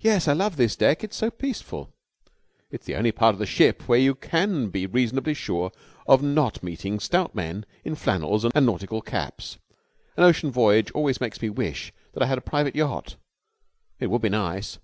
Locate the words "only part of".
2.94-3.38